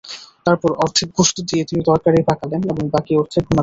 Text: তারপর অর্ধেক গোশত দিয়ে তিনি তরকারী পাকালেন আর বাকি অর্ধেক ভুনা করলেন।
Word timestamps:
তারপর 0.45 0.69
অর্ধেক 0.83 1.09
গোশত 1.15 1.37
দিয়ে 1.49 1.63
তিনি 1.69 1.81
তরকারী 1.89 2.19
পাকালেন 2.29 2.61
আর 2.71 2.87
বাকি 2.93 3.11
অর্ধেক 3.15 3.43
ভুনা 3.43 3.49
করলেন। 3.49 3.59